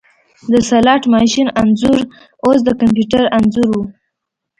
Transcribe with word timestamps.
د 0.51 0.53
سلاټ 0.69 1.03
ماشین 1.13 1.47
انځور 1.61 1.99
اوس 2.45 2.59
د 2.63 2.69
کمپیوټر 2.79 3.23
انځور 3.37 3.67
و 3.71 3.77